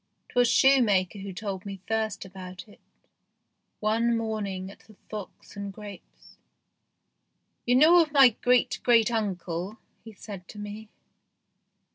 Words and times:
Twas 0.29 0.47
shoemaker 0.49 1.19
who 1.19 1.31
told 1.31 1.63
me 1.63 1.79
first 1.87 2.25
about 2.25 2.67
it 2.67 2.79
one 3.79 4.17
morning 4.17 4.71
at 4.71 4.79
the" 4.79 4.95
Fox 5.11 5.55
and 5.55 5.71
Grapes." 5.71 6.37
"You 7.67 7.75
know 7.75 8.03
ni}? 8.11 8.31
great 8.31 8.79
great 8.81 9.11
uncle?" 9.11 9.77
he 10.03 10.13
said 10.13 10.47
to 10.47 10.57
me. 10.57 10.89